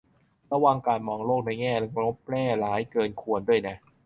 [0.51, 1.73] ระวังการมองโลกในแง่
[2.05, 3.77] ลบแง่ร้ายเกินควรด้วยนะ